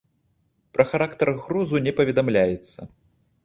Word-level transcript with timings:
Пра 0.77 0.85
характар 0.93 1.31
грузу 1.43 1.85
не 1.89 1.95
паведамляецца. 2.03 2.79